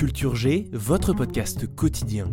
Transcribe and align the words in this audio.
Culture 0.00 0.34
G, 0.34 0.70
votre 0.72 1.12
podcast 1.12 1.66
quotidien. 1.76 2.32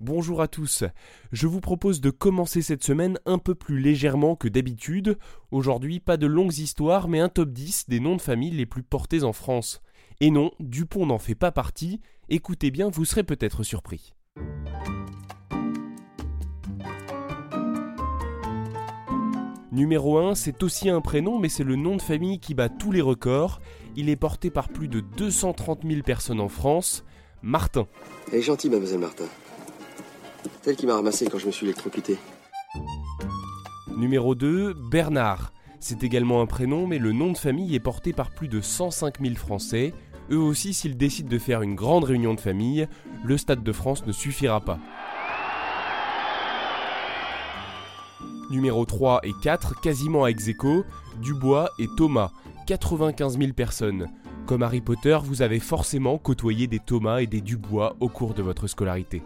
Bonjour 0.00 0.42
à 0.42 0.48
tous, 0.48 0.82
je 1.30 1.46
vous 1.46 1.60
propose 1.60 2.00
de 2.00 2.10
commencer 2.10 2.62
cette 2.62 2.82
semaine 2.82 3.20
un 3.26 3.38
peu 3.38 3.54
plus 3.54 3.78
légèrement 3.78 4.34
que 4.34 4.48
d'habitude. 4.48 5.18
Aujourd'hui, 5.52 6.00
pas 6.00 6.16
de 6.16 6.26
longues 6.26 6.58
histoires, 6.58 7.06
mais 7.06 7.20
un 7.20 7.28
top 7.28 7.50
10 7.50 7.88
des 7.88 8.00
noms 8.00 8.16
de 8.16 8.20
famille 8.20 8.50
les 8.50 8.66
plus 8.66 8.82
portés 8.82 9.22
en 9.22 9.32
France. 9.32 9.82
Et 10.18 10.32
non, 10.32 10.50
Dupont 10.58 11.06
n'en 11.06 11.20
fait 11.20 11.36
pas 11.36 11.52
partie, 11.52 12.00
écoutez 12.28 12.72
bien, 12.72 12.90
vous 12.90 13.04
serez 13.04 13.22
peut-être 13.22 13.62
surpris. 13.62 14.12
Numéro 19.76 20.16
1, 20.16 20.34
c'est 20.36 20.62
aussi 20.62 20.88
un 20.88 21.02
prénom, 21.02 21.38
mais 21.38 21.50
c'est 21.50 21.62
le 21.62 21.76
nom 21.76 21.96
de 21.96 22.00
famille 22.00 22.38
qui 22.38 22.54
bat 22.54 22.70
tous 22.70 22.92
les 22.92 23.02
records. 23.02 23.60
Il 23.94 24.08
est 24.08 24.16
porté 24.16 24.48
par 24.48 24.70
plus 24.70 24.88
de 24.88 25.00
230 25.00 25.80
000 25.86 26.00
personnes 26.00 26.40
en 26.40 26.48
France. 26.48 27.04
Martin. 27.42 27.86
Elle 28.32 28.38
est 28.38 28.42
gentille, 28.42 28.70
mademoiselle 28.70 29.00
Martin. 29.00 29.26
Celle 30.62 30.76
qui 30.76 30.86
m'a 30.86 30.94
ramassé 30.94 31.26
quand 31.30 31.36
je 31.36 31.44
me 31.44 31.52
suis 31.52 31.66
électrocuté. 31.66 32.16
Numéro 33.98 34.34
2, 34.34 34.72
Bernard. 34.90 35.52
C'est 35.78 36.02
également 36.02 36.40
un 36.40 36.46
prénom, 36.46 36.86
mais 36.86 36.98
le 36.98 37.12
nom 37.12 37.30
de 37.30 37.36
famille 37.36 37.74
est 37.74 37.80
porté 37.80 38.14
par 38.14 38.30
plus 38.30 38.48
de 38.48 38.62
105 38.62 39.20
000 39.20 39.34
Français. 39.34 39.92
Eux 40.30 40.38
aussi, 40.38 40.72
s'ils 40.72 40.96
décident 40.96 41.28
de 41.28 41.38
faire 41.38 41.60
une 41.60 41.74
grande 41.74 42.04
réunion 42.04 42.32
de 42.32 42.40
famille, 42.40 42.88
le 43.22 43.36
Stade 43.36 43.62
de 43.62 43.72
France 43.72 44.06
ne 44.06 44.12
suffira 44.12 44.62
pas. 44.62 44.78
Numéro 48.50 48.84
3 48.84 49.20
et 49.24 49.32
4, 49.42 49.80
quasiment 49.80 50.24
à 50.24 50.30
ex 50.30 50.48
aequo, 50.48 50.84
Dubois 51.20 51.70
et 51.78 51.88
Thomas, 51.96 52.30
95 52.66 53.38
000 53.38 53.52
personnes. 53.52 54.08
Comme 54.46 54.62
Harry 54.62 54.80
Potter, 54.80 55.18
vous 55.24 55.42
avez 55.42 55.58
forcément 55.58 56.18
côtoyé 56.18 56.68
des 56.68 56.78
Thomas 56.78 57.18
et 57.18 57.26
des 57.26 57.40
Dubois 57.40 57.96
au 57.98 58.08
cours 58.08 58.34
de 58.34 58.42
votre 58.42 58.68
scolarité. 58.68 59.22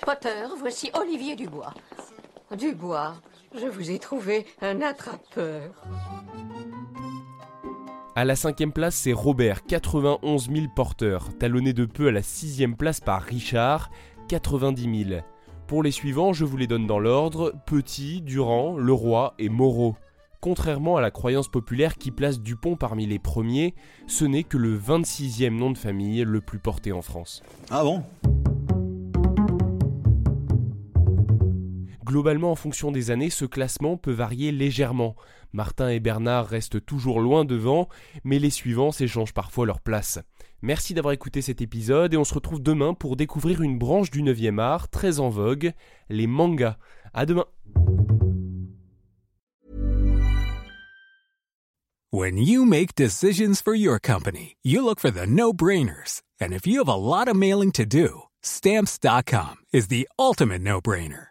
Potter, 0.00 0.46
voici 0.58 0.90
Olivier 0.94 1.36
Dubois. 1.36 1.74
Dubois, 2.56 3.14
je 3.54 3.66
vous 3.66 3.90
ai 3.90 3.98
trouvé 3.98 4.46
un 4.62 4.80
attrapeur. 4.80 5.72
À 8.16 8.24
la 8.24 8.34
cinquième 8.34 8.72
place, 8.72 8.96
c'est 8.96 9.12
Robert, 9.12 9.64
91 9.64 10.50
000 10.50 10.66
porteurs, 10.74 11.28
talonné 11.38 11.72
de 11.72 11.84
peu 11.84 12.08
à 12.08 12.12
la 12.12 12.22
sixième 12.22 12.76
place 12.76 13.00
par 13.00 13.22
Richard, 13.22 13.90
90 14.28 15.04
000. 15.08 15.20
Pour 15.70 15.84
les 15.84 15.92
suivants, 15.92 16.32
je 16.32 16.44
vous 16.44 16.56
les 16.56 16.66
donne 16.66 16.88
dans 16.88 16.98
l'ordre 16.98 17.54
Petit, 17.64 18.22
Durand, 18.22 18.76
Leroy 18.76 19.34
et 19.38 19.48
Moreau. 19.48 19.94
Contrairement 20.40 20.96
à 20.96 21.00
la 21.00 21.12
croyance 21.12 21.46
populaire 21.46 21.94
qui 21.94 22.10
place 22.10 22.40
Dupont 22.40 22.74
parmi 22.74 23.06
les 23.06 23.20
premiers, 23.20 23.76
ce 24.08 24.24
n'est 24.24 24.42
que 24.42 24.56
le 24.56 24.76
26e 24.76 25.50
nom 25.50 25.70
de 25.70 25.78
famille 25.78 26.24
le 26.24 26.40
plus 26.40 26.58
porté 26.58 26.90
en 26.90 27.02
France. 27.02 27.44
Ah 27.70 27.84
bon? 27.84 28.02
Globalement, 32.10 32.50
en 32.50 32.56
fonction 32.56 32.90
des 32.90 33.12
années, 33.12 33.30
ce 33.30 33.44
classement 33.44 33.96
peut 33.96 34.10
varier 34.10 34.50
légèrement. 34.50 35.14
Martin 35.52 35.90
et 35.90 36.00
Bernard 36.00 36.48
restent 36.48 36.84
toujours 36.84 37.20
loin 37.20 37.44
devant, 37.44 37.88
mais 38.24 38.40
les 38.40 38.50
suivants 38.50 38.90
s'échangent 38.90 39.32
parfois 39.32 39.64
leur 39.64 39.78
place. 39.80 40.18
Merci 40.60 40.92
d'avoir 40.92 41.12
écouté 41.12 41.40
cet 41.40 41.60
épisode 41.60 42.12
et 42.12 42.16
on 42.16 42.24
se 42.24 42.34
retrouve 42.34 42.60
demain 42.60 42.94
pour 42.94 43.14
découvrir 43.14 43.62
une 43.62 43.78
branche 43.78 44.10
du 44.10 44.24
9e 44.24 44.58
art 44.58 44.88
très 44.88 45.20
en 45.20 45.28
vogue, 45.28 45.72
les 46.08 46.26
mangas. 46.26 46.78
À 47.14 47.26
demain. 47.26 47.46
A 56.80 56.96
lot 56.96 57.28
is 59.72 59.86
the 59.86 60.08
ultimate 60.18 60.62
no-brainer. 60.62 61.30